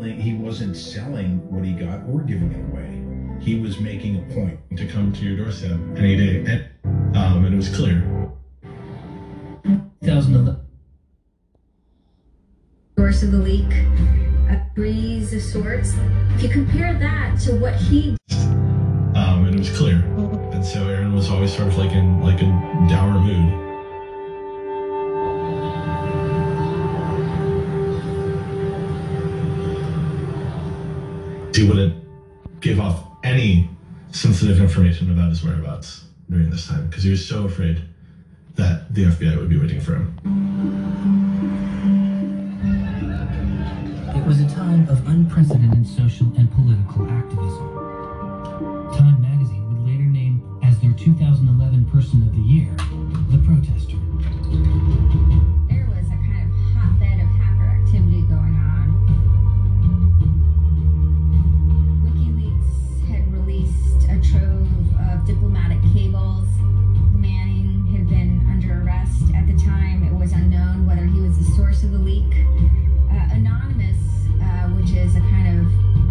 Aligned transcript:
Like, 0.00 0.14
He 0.14 0.32
wasn't 0.34 0.76
selling 0.76 1.38
what 1.50 1.62
he 1.62 1.72
got 1.72 2.00
or 2.08 2.20
giving 2.22 2.50
it 2.52 2.64
away. 2.72 3.04
He 3.44 3.60
was 3.60 3.78
making 3.80 4.16
a 4.16 4.34
point. 4.34 4.58
to 4.76 4.86
come 4.86 5.12
to 5.12 5.24
your 5.24 5.36
doorstep 5.36 5.78
any 5.96 6.16
day. 6.16 6.68
And, 6.84 7.16
um, 7.16 7.44
and 7.44 7.52
it 7.52 7.56
was 7.56 7.68
clear. 7.74 8.00
Thousand 10.02 10.32
2011. 10.32 10.56
source 12.96 13.22
of 13.22 13.32
the 13.32 13.38
leak, 13.38 13.72
a 14.48 14.66
breeze 14.74 15.34
of 15.34 15.42
sorts. 15.42 15.94
If 16.36 16.44
you 16.44 16.48
compare 16.48 16.98
that 16.98 17.38
to 17.40 17.56
what 17.56 17.74
he 17.74 18.16
Um, 19.14 19.44
and 19.44 19.54
it 19.54 19.58
was 19.58 19.76
clear. 19.76 19.96
And 20.52 20.64
so 20.64 20.86
Aaron 20.88 21.14
was 21.14 21.28
always 21.30 21.54
sort 21.54 21.68
of 21.68 21.76
like 21.76 21.92
in 21.92 22.22
like 22.22 22.40
a 22.40 22.86
dour 22.88 23.18
mood. 23.18 23.69
He 31.60 31.68
wouldn't 31.68 31.94
give 32.62 32.80
off 32.80 33.04
any 33.22 33.68
sensitive 34.12 34.62
information 34.62 35.10
about 35.10 35.28
his 35.28 35.44
whereabouts 35.44 36.04
during 36.30 36.48
this 36.48 36.66
time 36.66 36.88
because 36.88 37.02
he 37.02 37.10
was 37.10 37.28
so 37.28 37.44
afraid 37.44 37.82
that 38.54 38.94
the 38.94 39.04
FBI 39.04 39.36
would 39.36 39.50
be 39.50 39.58
waiting 39.58 39.78
for 39.78 39.96
him. 39.96 40.16
It 44.16 44.26
was 44.26 44.40
a 44.40 44.48
time 44.48 44.88
of 44.88 45.06
unprecedented 45.06 45.86
social 45.86 46.32
and 46.38 46.50
political 46.50 47.06
activism. 47.10 47.68
Time 48.96 49.20
magazine 49.20 49.68
would 49.68 49.86
later 49.86 50.04
name 50.04 50.42
as 50.62 50.78
their 50.80 50.94
2011 50.94 51.84
Person 51.90 52.22
of 52.22 52.32
the 52.32 52.40
Year, 52.40 52.74
source 71.80 71.84
of 71.84 71.92
the 71.92 71.98
leak. 71.98 72.32
Uh, 73.10 73.34
Anonymous, 73.34 73.96
uh, 74.42 74.68
which 74.76 74.90
is 74.92 75.16
a 75.16 75.20
kind 75.20 75.60
of 75.60 75.66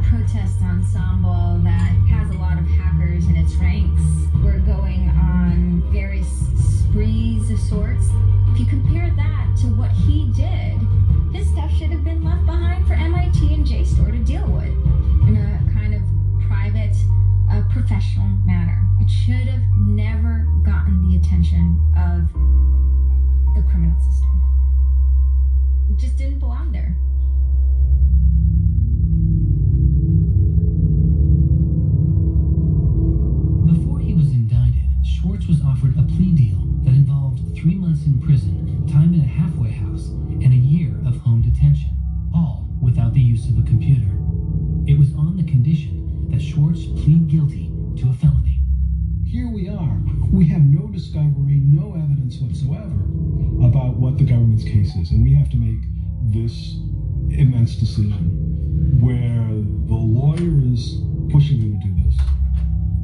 protest 0.05 0.61
ensemble 0.61 1.59
that 1.63 1.91
has 2.09 2.29
a 2.31 2.39
lot 2.39 2.57
of 2.57 2.65
hackers 2.65 3.25
in 3.27 3.35
its 3.35 3.53
ranks, 3.55 4.01
were 4.43 4.59
going 4.59 5.09
on 5.09 5.83
various 5.91 6.27
sprees 6.81 7.51
of 7.51 7.59
sorts. 7.59 8.09
If 8.51 8.59
you 8.59 8.65
compare 8.65 9.09
that 9.15 9.55
to 9.61 9.67
what 9.67 9.91
he 9.91 10.31
did, 10.33 10.79
this 11.31 11.47
stuff 11.49 11.71
should 11.71 11.91
have 11.91 12.03
been 12.03 12.23
left 12.23 12.45
behind 12.45 12.87
for 12.87 12.93
MIT 12.93 13.53
and 13.53 13.65
JSTOR 13.65 14.11
to 14.11 14.23
deal 14.23 14.47
with 14.47 14.73
in 15.27 15.37
a 15.37 15.73
kind 15.73 15.93
of 15.93 16.01
private, 16.47 16.95
uh, 17.51 17.61
professional 17.71 18.27
manner. 18.45 18.81
It 18.99 19.09
should 19.09 19.47
have 19.47 19.63
never 19.77 20.47
gotten 20.63 21.09
the 21.09 21.17
attention 21.17 21.79
just 25.99 26.15
didn't 26.17 26.39
belong 26.39 26.71
there. 26.71 26.95
Discovery, 50.99 51.61
no 51.63 51.95
evidence 51.95 52.39
whatsoever 52.39 52.99
about 53.65 53.95
what 53.95 54.17
the 54.17 54.23
government's 54.23 54.63
case 54.63 54.93
is. 54.95 55.11
And 55.11 55.23
we 55.23 55.33
have 55.33 55.49
to 55.51 55.57
make 55.57 55.79
this 56.33 56.75
immense 57.31 57.75
decision 57.75 58.99
where 58.99 59.47
the 59.87 59.95
lawyer 59.95 60.59
is 60.73 60.99
pushing 61.31 61.57
you 61.61 61.71
to 61.71 61.87
do 61.87 62.03
this. 62.03 62.17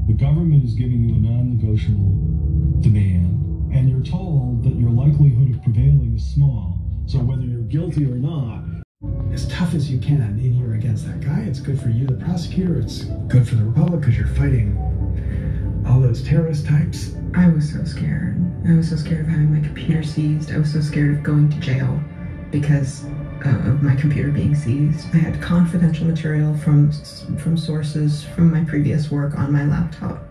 The 0.08 0.14
government 0.14 0.66
is 0.66 0.74
giving 0.74 1.08
you 1.08 1.16
a 1.16 1.20
non 1.20 1.58
negotiable 1.58 2.81
demand, 2.81 3.74
and 3.74 3.90
you're 3.90 4.03
told 4.03 4.64
that 4.64 4.75
your 4.75 4.91
likelihood 4.91 5.56
of 5.56 5.64
prevailing 5.64 6.14
is 6.16 6.24
small. 6.34 6.78
So 7.06 7.20
whether 7.20 7.44
you're 7.44 7.62
guilty 7.62 8.03
or 8.03 8.16
not, 8.16 8.66
as 9.31 9.47
tough 9.47 9.74
as 9.74 9.90
you 9.90 10.00
can 10.00 10.40
in 10.40 10.53
here 10.53 10.74
against 10.74 11.06
that 11.06 11.22
guy. 11.22 11.41
It's 11.41 11.59
good 11.59 11.80
for 11.80 11.90
you, 11.90 12.08
the 12.08 12.16
prosecutor. 12.16 12.80
It's 12.80 13.03
good 13.28 13.47
for 13.47 13.56
the 13.56 13.64
Republic 13.64 14.02
because 14.02 14.18
you're 14.18 14.28
fighting 14.28 14.75
all 15.88 16.00
those 16.00 16.24
terrorist 16.24 16.66
types. 16.66 17.16
I 17.35 17.50
was 17.50 17.69
so 17.69 17.84
scared. 17.84 18.38
I 18.68 18.75
was 18.75 18.90
so 18.90 18.96
scared 18.96 19.22
of 19.22 19.28
having 19.28 19.53
my 19.53 19.59
computer 19.59 20.03
seized. 20.03 20.51
I 20.53 20.57
was 20.57 20.72
so 20.72 20.79
scared 20.79 21.16
of 21.16 21.23
going 21.23 21.50
to 21.50 21.59
jail 21.59 22.00
because 22.50 23.03
uh, 23.46 23.50
of 23.66 23.84
my 23.84 23.94
computer 23.96 24.31
being 24.31 24.56
seized. 24.56 25.07
I 25.13 25.18
had 25.18 25.41
confidential 25.41 26.06
material 26.06 26.56
from 26.57 26.91
from 27.38 27.57
sources 27.57 28.23
from 28.23 28.51
my 28.51 28.63
previous 28.63 29.12
work 29.12 29.38
on 29.38 29.51
my 29.51 29.66
laptop. 29.66 30.23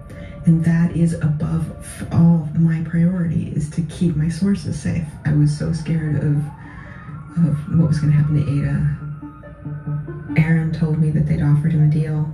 And 0.46 0.64
that 0.64 0.96
is 0.96 1.14
above 1.14 1.70
all 2.12 2.48
my 2.54 2.82
priority 2.88 3.52
is 3.54 3.68
to 3.70 3.82
keep 3.82 4.16
my 4.16 4.30
sources 4.30 4.80
safe. 4.80 5.06
I 5.26 5.34
was 5.34 5.56
so 5.56 5.72
scared 5.72 6.16
of 6.16 6.36
of 7.46 7.78
what 7.78 7.88
was 7.88 7.98
going 8.00 8.12
to 8.12 8.18
happen 8.18 8.36
to 8.36 8.50
Ada. 8.50 10.40
Aaron 10.40 10.72
told 10.72 10.98
me 10.98 11.10
that 11.10 11.26
they'd 11.26 11.42
offered 11.42 11.72
him 11.72 11.88
a 11.88 11.92
deal, 11.92 12.32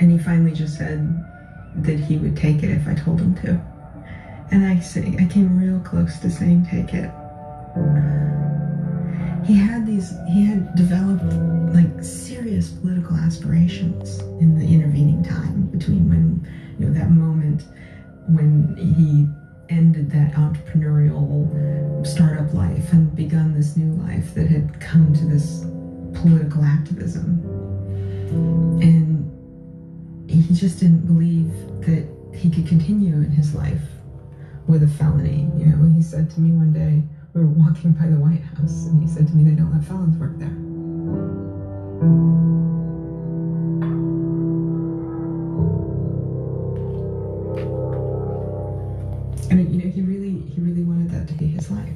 and 0.00 0.10
he 0.10 0.18
finally 0.18 0.52
just 0.52 0.78
said 0.78 1.22
that 1.76 1.98
he 1.98 2.16
would 2.16 2.36
take 2.36 2.62
it 2.62 2.70
if 2.70 2.88
I 2.88 2.94
told 2.94 3.20
him 3.20 3.34
to. 3.36 3.73
And 4.50 4.64
I 4.66 4.78
say, 4.80 5.16
I 5.18 5.26
came 5.26 5.58
real 5.58 5.80
close 5.80 6.18
to 6.20 6.30
saying 6.30 6.66
take 6.70 6.94
it. 6.94 7.10
He 9.46 9.54
had 9.54 9.86
these, 9.86 10.14
he 10.28 10.46
had 10.46 10.74
developed 10.74 11.24
like 11.74 12.02
serious 12.02 12.70
political 12.70 13.16
aspirations 13.16 14.20
in 14.40 14.58
the 14.58 14.64
intervening 14.64 15.22
time 15.22 15.66
between 15.66 16.08
when, 16.08 16.48
you 16.78 16.86
know, 16.86 16.92
that 16.94 17.10
moment 17.10 17.62
when 18.28 18.74
he 18.76 19.28
ended 19.74 20.10
that 20.10 20.32
entrepreneurial 20.32 22.06
startup 22.06 22.52
life 22.54 22.92
and 22.92 23.14
begun 23.14 23.54
this 23.54 23.76
new 23.76 23.92
life 24.02 24.34
that 24.34 24.46
had 24.46 24.80
come 24.80 25.12
to 25.14 25.24
this 25.26 25.64
political 26.20 26.64
activism. 26.64 27.40
And 28.80 30.30
he 30.30 30.54
just 30.54 30.80
didn't 30.80 31.06
believe 31.06 31.50
that 31.82 32.08
he 32.34 32.50
could 32.50 32.66
continue 32.66 33.14
in 33.16 33.30
his 33.30 33.54
life 33.54 33.82
with 34.66 34.82
a 34.82 34.88
felony. 34.88 35.50
You 35.56 35.66
know, 35.66 35.92
he 35.94 36.02
said 36.02 36.30
to 36.32 36.40
me 36.40 36.50
one 36.52 36.72
day, 36.72 37.02
we 37.34 37.42
were 37.42 37.48
walking 37.48 37.92
by 37.92 38.06
the 38.06 38.16
White 38.16 38.42
House, 38.42 38.86
and 38.86 39.02
he 39.02 39.08
said 39.08 39.26
to 39.28 39.34
me, 39.34 39.48
they 39.50 39.56
don't 39.56 39.72
let 39.72 39.84
felons 39.84 40.16
work 40.18 40.38
there. 40.38 40.48
And 49.50 49.72
you 49.74 49.84
know, 49.84 49.90
he 49.90 50.00
really, 50.02 50.40
he 50.50 50.60
really 50.60 50.82
wanted 50.82 51.10
that 51.10 51.28
to 51.28 51.34
be 51.34 51.46
his 51.46 51.70
life. 51.70 51.90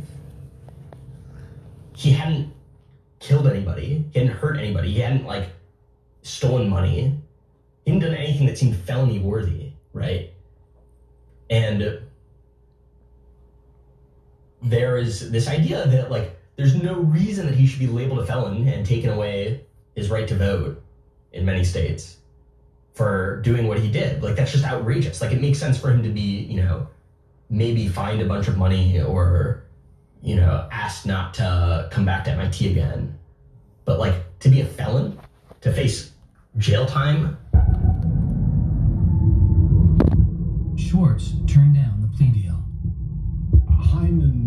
he 1.96 2.12
hadn't 2.12 2.52
killed 3.18 3.46
anybody. 3.48 4.04
He 4.12 4.20
hadn't 4.20 4.36
hurt 4.36 4.56
anybody. 4.58 4.92
He 4.92 5.00
hadn't 5.00 5.26
like 5.26 5.48
stolen 6.22 6.68
money. 6.68 7.20
He 7.84 7.90
hadn't 7.90 8.08
done 8.08 8.16
anything 8.16 8.46
that 8.46 8.56
seemed 8.56 8.76
felony 8.76 9.18
worthy, 9.18 9.72
right? 9.92 10.32
And 11.50 12.00
there 14.62 14.96
is 14.96 15.30
this 15.30 15.48
idea 15.48 15.86
that 15.86 16.10
like 16.10 16.38
there's 16.56 16.74
no 16.74 16.94
reason 16.94 17.46
that 17.46 17.54
he 17.54 17.66
should 17.66 17.78
be 17.78 17.86
labeled 17.86 18.18
a 18.18 18.26
felon 18.26 18.66
and 18.66 18.84
taken 18.84 19.10
away 19.10 19.64
his 19.94 20.10
right 20.10 20.26
to 20.28 20.36
vote 20.36 20.82
in 21.32 21.44
many 21.44 21.64
states 21.64 22.16
for 22.94 23.40
doing 23.42 23.68
what 23.68 23.78
he 23.78 23.90
did. 23.90 24.22
Like 24.22 24.34
that's 24.34 24.50
just 24.50 24.64
outrageous. 24.64 25.20
Like 25.20 25.32
it 25.32 25.40
makes 25.40 25.58
sense 25.58 25.78
for 25.78 25.90
him 25.90 26.02
to 26.02 26.08
be, 26.08 26.20
you 26.20 26.56
know, 26.56 26.88
maybe 27.48 27.88
fined 27.88 28.20
a 28.20 28.26
bunch 28.26 28.48
of 28.48 28.56
money 28.56 29.00
or 29.00 29.64
you 30.22 30.34
know, 30.34 30.68
asked 30.72 31.06
not 31.06 31.34
to 31.34 31.88
come 31.92 32.04
back 32.04 32.24
to 32.24 32.30
MIT 32.32 32.70
again. 32.70 33.16
But 33.84 33.98
like 33.98 34.14
to 34.40 34.48
be 34.48 34.60
a 34.60 34.64
felon, 34.64 35.18
to 35.60 35.72
face 35.72 36.12
jail 36.56 36.86
time, 36.86 37.38
Swartz 40.76 41.32
turned 41.46 41.74
down 41.74 42.00
the 42.00 42.08
plea 42.16 42.30
deal. 42.30 42.64
Heymann 43.70 44.37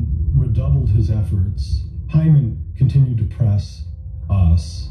redoubled 0.52 0.90
his 0.90 1.10
efforts. 1.10 1.86
Heymann 2.08 2.58
continued 2.76 3.18
to 3.20 3.36
press 3.36 3.86
us 4.30 4.90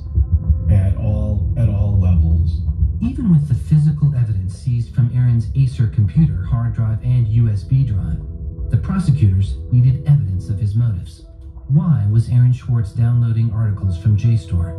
at 0.70 0.96
all 0.96 1.52
at 1.58 1.68
all 1.68 2.00
levels. 2.00 2.62
Even 3.02 3.30
with 3.30 3.46
the 3.46 3.54
physical 3.54 4.14
evidence 4.16 4.54
seized 4.56 4.94
from 4.94 5.10
Aaron's 5.14 5.48
Acer 5.54 5.88
computer, 5.88 6.44
hard 6.44 6.72
drive, 6.72 7.02
and 7.02 7.26
USB 7.26 7.86
drive, 7.86 8.22
the 8.70 8.78
prosecutors 8.78 9.58
needed 9.70 10.02
evidence 10.06 10.48
of 10.48 10.58
his 10.58 10.74
motives. 10.74 11.26
Why 11.68 12.06
was 12.10 12.30
Aaron 12.30 12.54
Swartz 12.54 12.92
downloading 12.92 13.52
articles 13.52 13.98
from 13.98 14.16
JSTOR? 14.16 14.69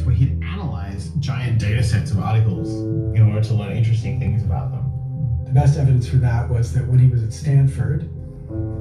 Doing 0.00 0.06
projects 0.06 0.06
where 0.06 0.14
he'd 0.14 0.42
analyze 0.42 1.08
giant 1.18 1.58
data 1.58 1.82
sets 1.82 2.10
of 2.10 2.18
articles 2.18 2.70
in 3.16 3.22
order 3.22 3.42
to 3.42 3.54
learn 3.54 3.76
interesting 3.76 4.18
things 4.18 4.42
about 4.42 4.72
them. 4.72 4.90
The 5.44 5.52
best 5.52 5.78
evidence 5.78 6.08
for 6.08 6.16
that 6.16 6.48
was 6.48 6.72
that 6.74 6.86
when 6.86 6.98
he 6.98 7.08
was 7.08 7.22
at 7.22 7.32
Stanford, 7.32 8.08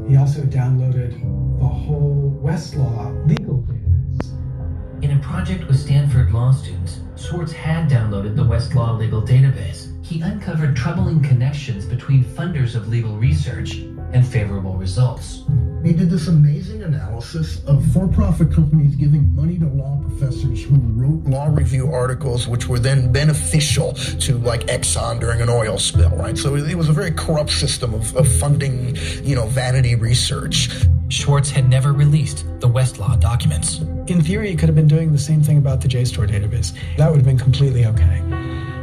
he 0.08 0.16
also 0.18 0.42
downloaded 0.42 1.20
the 1.60 1.68
whole 1.68 2.40
Westlaw 2.44 3.28
legal 3.28 3.64
database. 3.64 5.04
In 5.04 5.12
a 5.12 5.20
project 5.20 5.68
with 5.68 5.80
Stanford 5.80 6.32
law 6.32 6.52
students, 6.52 7.02
Swartz 7.16 7.52
had 7.52 7.90
downloaded 7.90 8.36
the 8.36 8.44
Westlaw 8.44 8.98
legal 8.98 9.22
database. 9.22 9.88
He 10.06 10.22
uncovered 10.22 10.76
troubling 10.76 11.22
connections 11.22 11.86
between 11.86 12.24
funders 12.24 12.76
of 12.76 12.88
legal 12.88 13.18
research 13.18 13.76
and 14.14 14.26
favorable 14.26 14.76
results. 14.76 15.44
He 15.84 15.94
did 15.94 16.10
this 16.10 16.28
amazing 16.28 16.84
analysis 16.84 17.64
of 17.66 17.86
for 17.94 18.08
profit 18.08 18.52
companies 18.52 18.96
giving 18.96 19.34
money 19.34 19.58
to 19.60 19.66
law 19.66 19.98
professors 20.02 20.64
who 20.64 20.76
wrote 20.76 21.24
law 21.24 21.48
review 21.48 21.92
articles 21.92 22.48
which 22.48 22.68
were 22.68 22.80
then 22.80 23.12
beneficial 23.14 23.94
to 23.94 24.38
like 24.40 24.62
Exxon 24.68 25.22
during 25.22 25.42
an 25.42 25.50
oil 25.50 25.78
spill, 25.78 26.10
right? 26.12 26.38
So 26.38 26.56
it 26.56 26.76
was 26.76 26.90
a 26.90 26.94
very 26.94 27.12
corrupt 27.12 27.52
system 27.52 27.94
of, 27.94 28.14
of 28.18 28.28
funding, 28.28 28.98
you 29.24 29.36
know, 29.36 29.46
vanity 29.48 29.96
research. 29.96 30.70
Swartz 31.10 31.50
had 31.50 31.70
never 31.70 31.94
released 31.94 32.46
the 32.60 32.68
Westlaw 32.68 33.20
documents. 33.20 33.80
In 34.08 34.22
theory, 34.22 34.50
he 34.50 34.56
could 34.56 34.70
have 34.70 34.76
been 34.76 34.88
doing 34.88 35.12
the 35.12 35.18
same 35.18 35.42
thing 35.42 35.58
about 35.58 35.82
the 35.82 35.88
JSTOR 35.88 36.30
database. 36.30 36.74
That 36.98 37.10
would 37.10 37.18
have 37.18 37.26
been 37.26 37.40
completely 37.40 37.86
okay. 37.86 38.22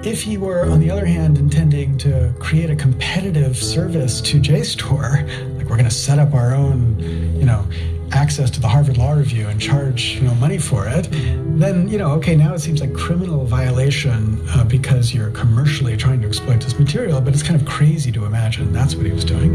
If 0.09 0.23
he 0.23 0.37
were, 0.37 0.67
on 0.67 0.79
the 0.79 0.89
other 0.89 1.05
hand, 1.05 1.37
intending 1.37 1.99
to 1.99 2.33
create 2.39 2.71
a 2.71 2.77
competitive 2.77 3.57
service 3.57 4.21
to 4.21 4.39
JSTOR, 4.39 5.56
like 5.56 5.56
we're 5.69 5.77
going 5.77 5.89
to 5.89 5.95
set 5.95 6.19
up 6.19 6.35
our 6.35 6.55
own, 6.55 6.99
you 6.99 7.45
know, 7.45 7.67
access 8.13 8.51
to 8.51 8.61
the 8.61 8.69
Harvard 8.69 8.97
Law 8.97 9.13
Review 9.13 9.49
and 9.49 9.61
charge, 9.61 10.17
you 10.17 10.23
know, 10.23 10.35
money 10.35 10.59
for 10.59 10.87
it, 10.87 11.09
then, 11.11 11.89
you 11.89 11.99
know, 11.99 12.13
okay, 12.13 12.37
now 12.37 12.55
it 12.55 12.61
seems 12.61 12.81
like 12.81 12.95
criminal 12.95 13.45
violation 13.45 14.41
uh, 14.51 14.65
because 14.65 15.13
you're 15.13 15.31
commercially 15.31 15.97
trying 15.97 16.21
to 16.21 16.29
exploit 16.29 16.61
this 16.61 16.79
material, 16.79 17.21
but 17.21 17.35
it's 17.35 17.43
kind 17.43 17.61
of 17.61 17.67
crazy 17.67 18.13
to 18.13 18.25
imagine 18.25 18.73
that's 18.73 18.95
what 18.95 19.07
he 19.07 19.13
was 19.13 19.25
doing. 19.25 19.55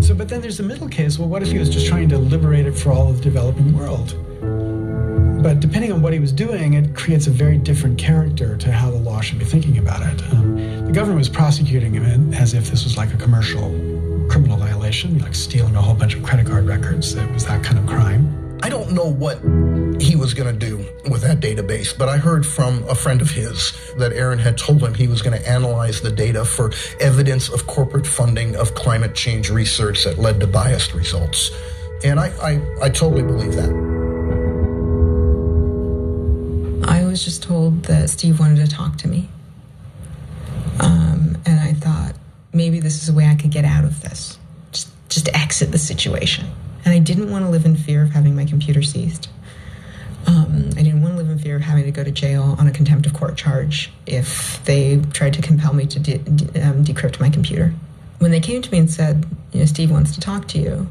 So, 0.00 0.14
but 0.14 0.28
then 0.28 0.40
there's 0.40 0.58
the 0.58 0.62
middle 0.62 0.88
case. 0.88 1.18
Well, 1.18 1.28
what 1.28 1.42
if 1.42 1.50
he 1.50 1.58
was 1.58 1.70
just 1.70 1.86
trying 1.86 2.08
to 2.10 2.18
liberate 2.18 2.66
it 2.66 2.72
for 2.72 2.92
all 2.92 3.10
of 3.10 3.18
the 3.18 3.24
developing 3.24 3.76
world? 3.76 4.14
But 5.42 5.60
depending 5.60 5.92
on 5.92 6.02
what 6.02 6.12
he 6.12 6.18
was 6.18 6.32
doing, 6.32 6.74
it 6.74 6.94
creates 6.94 7.26
a 7.26 7.30
very 7.30 7.58
different 7.58 7.98
character 7.98 8.56
to 8.56 8.72
how 8.72 8.90
the 8.90 8.98
law 8.98 9.20
should 9.20 9.38
be 9.38 9.44
thinking 9.44 9.78
about 9.78 10.02
it. 10.02 10.22
Um, 10.32 10.86
the 10.86 10.92
government 10.92 11.18
was 11.18 11.28
prosecuting 11.28 11.94
him 11.94 12.32
as 12.34 12.54
if 12.54 12.70
this 12.70 12.84
was 12.84 12.96
like 12.96 13.12
a 13.12 13.16
commercial 13.16 13.70
violation, 14.88 15.18
like 15.18 15.34
stealing 15.34 15.76
a 15.76 15.82
whole 15.82 15.94
bunch 15.94 16.14
of 16.14 16.22
credit 16.22 16.46
card 16.46 16.66
records. 16.66 17.14
It 17.14 17.30
was 17.32 17.44
that 17.44 17.62
kind 17.62 17.78
of 17.78 17.86
crime. 17.86 18.58
I 18.62 18.70
don't 18.70 18.92
know 18.92 19.04
what 19.04 19.36
he 20.00 20.16
was 20.16 20.32
going 20.32 20.50
to 20.50 20.66
do 20.66 20.78
with 21.10 21.20
that 21.22 21.40
database, 21.40 21.96
but 21.96 22.08
I 22.08 22.16
heard 22.16 22.46
from 22.46 22.82
a 22.88 22.94
friend 22.94 23.20
of 23.20 23.30
his 23.30 23.74
that 23.98 24.14
Aaron 24.14 24.38
had 24.38 24.56
told 24.56 24.82
him 24.82 24.94
he 24.94 25.06
was 25.06 25.20
going 25.20 25.38
to 25.38 25.48
analyze 25.48 26.00
the 26.00 26.10
data 26.10 26.42
for 26.42 26.72
evidence 27.00 27.50
of 27.50 27.66
corporate 27.66 28.06
funding 28.06 28.56
of 28.56 28.74
climate 28.74 29.14
change 29.14 29.50
research 29.50 30.04
that 30.04 30.18
led 30.18 30.40
to 30.40 30.46
biased 30.46 30.94
results. 30.94 31.50
And 32.02 32.18
I, 32.18 32.28
I, 32.40 32.86
I 32.86 32.88
totally 32.88 33.22
believe 33.22 33.54
that. 33.56 33.70
I 36.88 37.04
was 37.04 37.22
just 37.22 37.42
told 37.42 37.82
that 37.84 38.08
Steve 38.08 38.40
wanted 38.40 38.56
to 38.66 38.74
talk 38.74 38.96
to 38.98 39.08
me. 39.08 39.28
Um, 40.80 41.36
and 41.44 41.60
I 41.60 41.74
thought 41.74 42.14
maybe 42.52 42.80
this 42.80 43.02
is 43.02 43.08
a 43.08 43.12
way 43.12 43.26
I 43.26 43.34
could 43.34 43.50
get 43.50 43.64
out 43.64 43.84
of 43.84 44.00
this, 44.00 44.38
just 45.28 45.42
exit 45.42 45.72
the 45.72 45.78
situation. 45.78 46.46
And 46.84 46.94
I 46.94 46.98
didn't 46.98 47.30
want 47.30 47.44
to 47.44 47.50
live 47.50 47.64
in 47.64 47.76
fear 47.76 48.02
of 48.02 48.10
having 48.10 48.34
my 48.34 48.44
computer 48.44 48.82
seized. 48.82 49.28
Um, 50.26 50.70
I 50.76 50.82
didn't 50.82 51.02
want 51.02 51.14
to 51.14 51.18
live 51.18 51.30
in 51.30 51.38
fear 51.38 51.56
of 51.56 51.62
having 51.62 51.84
to 51.84 51.90
go 51.90 52.04
to 52.04 52.10
jail 52.10 52.56
on 52.58 52.66
a 52.66 52.70
contempt 52.70 53.06
of 53.06 53.14
court 53.14 53.36
charge 53.36 53.90
if 54.06 54.62
they 54.64 55.00
tried 55.12 55.34
to 55.34 55.42
compel 55.42 55.72
me 55.72 55.86
to 55.86 55.98
de- 55.98 56.18
de- 56.18 56.60
um, 56.60 56.84
decrypt 56.84 57.20
my 57.20 57.30
computer. 57.30 57.74
When 58.18 58.30
they 58.30 58.40
came 58.40 58.62
to 58.62 58.70
me 58.70 58.78
and 58.78 58.90
said, 58.90 59.26
you 59.52 59.60
know, 59.60 59.66
Steve 59.66 59.90
wants 59.90 60.12
to 60.14 60.20
talk 60.20 60.48
to 60.48 60.58
you, 60.58 60.88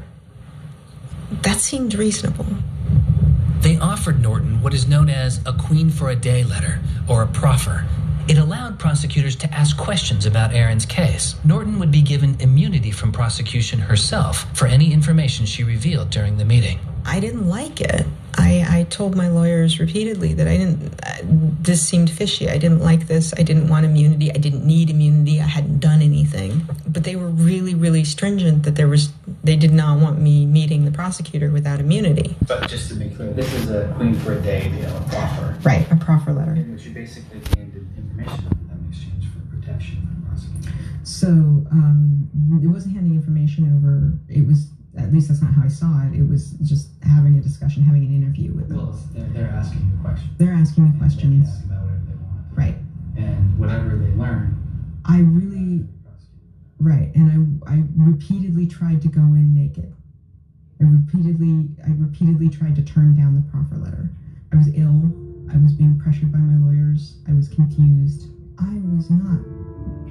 that 1.42 1.58
seemed 1.58 1.94
reasonable. 1.94 2.46
They 3.60 3.78
offered 3.78 4.22
Norton 4.22 4.62
what 4.62 4.72
is 4.72 4.88
known 4.88 5.10
as 5.10 5.40
a 5.44 5.52
Queen 5.52 5.90
for 5.90 6.08
a 6.08 6.16
Day 6.16 6.42
letter, 6.42 6.80
or 7.08 7.22
a 7.22 7.26
proffer. 7.26 7.86
It 8.28 8.36
allowed 8.36 8.78
prosecutors 8.78 9.36
to 9.36 9.54
ask 9.54 9.74
questions 9.78 10.26
about 10.26 10.52
Aaron's 10.52 10.84
case. 10.84 11.34
Norton 11.44 11.78
would 11.78 11.90
be 11.90 12.02
given 12.02 12.36
immunity 12.40 12.90
from 12.90 13.10
prosecution 13.10 13.78
herself 13.78 14.46
for 14.54 14.66
any 14.66 14.92
information 14.92 15.46
she 15.46 15.64
revealed 15.64 16.10
during 16.10 16.36
the 16.36 16.44
meeting. 16.44 16.78
I 17.06 17.20
didn't 17.20 17.48
like 17.48 17.80
it. 17.80 18.06
I, 18.36 18.66
I 18.68 18.82
told 18.90 19.16
my 19.16 19.28
lawyers 19.28 19.80
repeatedly 19.80 20.34
that 20.34 20.46
I 20.46 20.58
didn't, 20.58 20.92
uh, 21.02 21.16
this 21.22 21.80
seemed 21.82 22.10
fishy. 22.10 22.50
I 22.50 22.58
didn't 22.58 22.80
like 22.80 23.06
this. 23.06 23.32
I 23.38 23.42
didn't 23.42 23.68
want 23.68 23.86
immunity. 23.86 24.30
I 24.30 24.36
didn't 24.36 24.66
need 24.66 24.90
immunity. 24.90 25.40
I 25.40 25.46
hadn't 25.46 25.78
done 25.78 26.02
anything. 26.02 26.68
But 26.86 27.04
they 27.04 27.16
were 27.16 27.28
really, 27.28 27.74
really 27.74 28.04
stringent 28.04 28.64
that 28.64 28.76
there 28.76 28.88
was, 28.88 29.08
they 29.42 29.56
did 29.56 29.72
not 29.72 30.00
want 30.00 30.20
me 30.20 30.44
meeting 30.44 30.84
the 30.84 30.90
prosecutor 30.90 31.50
without 31.50 31.80
immunity. 31.80 32.36
But 32.46 32.68
just 32.68 32.90
to 32.90 32.94
be 32.94 33.08
clear, 33.08 33.32
this 33.32 33.50
is 33.54 33.70
a 33.70 33.90
queen 33.96 34.14
for 34.14 34.34
a 34.34 34.40
day 34.42 34.68
deal, 34.68 34.94
a 34.94 35.00
proffer. 35.08 35.58
Right, 35.62 35.90
a 35.90 35.96
proffer 35.96 36.34
letter. 36.34 36.52
In 36.52 36.74
which 36.74 36.84
you 36.84 36.92
basically 36.92 37.40
gained 37.40 37.74
information 38.24 38.68
them 38.68 38.80
in 38.84 38.88
exchange 38.88 39.24
for 39.32 39.40
protection 39.56 39.96
from 40.06 40.22
the 40.22 40.28
prosecutor. 40.28 40.72
So 41.04 41.28
um, 41.28 42.28
it 42.62 42.66
wasn't 42.68 42.94
handing 42.94 43.14
information 43.14 43.64
over. 43.76 44.12
It 44.28 44.46
was, 44.46 44.70
at 44.98 45.12
least 45.12 45.28
that's 45.28 45.40
not 45.42 45.52
how 45.54 45.62
I 45.64 45.68
saw 45.68 46.02
it. 46.06 46.14
It 46.18 46.28
was 46.28 46.50
just 46.62 46.90
having 47.02 47.38
a 47.38 47.40
discussion, 47.40 47.82
having 47.82 48.04
an 48.04 48.14
interview 48.14 48.52
with 48.52 48.68
them. 48.68 48.78
Well, 48.78 48.98
they're, 49.12 49.28
they're 49.28 49.50
asking 49.50 49.90
you 49.92 49.98
questions. 50.02 50.30
They're 50.38 50.52
asking 50.52 50.84
me 50.84 50.90
They 50.90 50.98
can 50.98 51.08
questions. 51.08 51.48
ask 51.48 51.64
about 51.64 51.82
whatever 51.82 52.02
they 52.06 52.14
want. 52.14 52.44
Right. 52.54 52.76
And 53.16 53.58
whatever 53.58 53.96
they 53.96 54.12
learn, 54.14 54.54
I 55.04 55.20
really, 55.20 55.86
right, 56.78 57.10
and 57.14 57.60
I, 57.66 57.72
I 57.72 57.82
repeatedly 57.96 58.66
tried 58.66 59.00
to 59.02 59.08
go 59.08 59.20
in 59.22 59.54
naked. 59.54 59.94
I 60.80 60.84
repeatedly, 60.84 61.68
I 61.84 61.90
repeatedly 61.96 62.48
tried 62.50 62.76
to 62.76 62.82
turn 62.82 63.16
down 63.16 63.34
the 63.34 63.42
proffer 63.50 63.76
letter. 63.76 64.10
I 64.52 64.56
was 64.56 64.68
ill. 64.74 65.10
I 65.52 65.56
was 65.58 65.72
being 65.72 65.98
pressured 65.98 66.32
by 66.32 66.38
my 66.38 66.66
lawyers. 66.66 67.16
I 67.28 67.32
was 67.32 67.48
confused. 67.48 68.28
I 68.58 68.74
was 68.96 69.08
not 69.10 69.40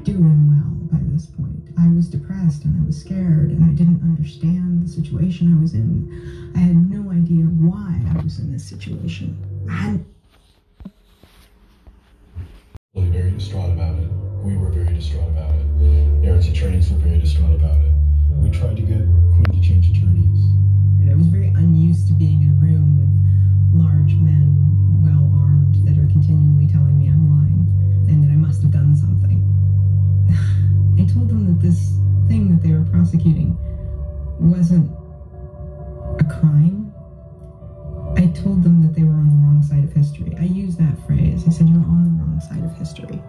doing 0.03 0.50
well 0.50 0.71
by 0.91 1.00
this 1.13 1.25
point. 1.27 1.69
I 1.77 1.88
was 1.89 2.07
depressed 2.07 2.65
and 2.65 2.81
I 2.81 2.85
was 2.85 3.00
scared 3.00 3.51
and 3.51 3.63
I 3.63 3.69
didn't 3.69 4.01
understand 4.01 4.83
the 4.83 4.89
situation 4.89 5.55
I 5.55 5.62
was 5.62 5.73
in. 5.73 6.51
I 6.55 6.59
had 6.59 6.75
no 6.89 7.12
idea 7.12 7.43
why 7.43 8.01
I 8.09 8.23
was 8.23 8.39
in 8.39 8.51
this 8.51 8.65
situation. 8.65 9.38
I 9.69 10.00
really 12.95 13.09
very 13.09 13.31
distraught 13.31 13.71
about 13.71 14.00
it. 14.00 14.09
We 14.43 14.57
were 14.57 14.69
very 14.69 14.93
distraught 14.95 15.29
about 15.29 15.53
it. 15.53 16.25
Aaron's 16.25 16.47
attorneys 16.47 16.89
were 16.89 16.97
very 16.97 17.19
distraught 17.19 17.53
about 17.53 17.77
it. 17.77 17.91
We 18.38 18.50
tried 18.50 18.77
to 18.77 18.81
get 18.81 19.05
Quinn 19.33 19.45
to 19.53 19.62
change 19.62 19.89
attorneys. 19.89 20.26
Them 38.67 38.81
that 38.81 38.93
they 38.95 39.03
were 39.03 39.13
on 39.13 39.29
the 39.29 39.36
wrong 39.36 39.63
side 39.63 39.83
of 39.83 39.93
history. 39.93 40.36
I 40.39 40.43
used 40.43 40.77
that 40.79 40.95
phrase. 41.05 41.43
I 41.47 41.51
said, 41.51 41.69
You're 41.69 41.79
on 41.79 42.03
the 42.03 42.24
wrong 42.24 42.41
side 42.41 42.63
of 42.63 42.75
history. 42.77 43.21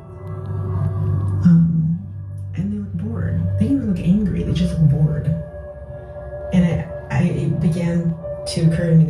Um, 1.47 1.99
and 2.57 2.73
they 2.73 2.78
looked 2.78 2.97
bored. 2.99 3.40
They 3.59 3.68
didn't 3.68 3.76
even 3.76 3.88
look 3.95 4.04
angry, 4.04 4.42
they 4.42 4.52
just 4.52 4.78
looked 4.78 4.90
bored. 4.90 5.26
And 6.52 6.64
I, 6.64 6.90
I 7.11 7.23
it 7.23 7.61
began 7.61 8.14
to 8.47 8.61
occur 8.62 8.90
to 8.90 8.95
me 8.97 9.08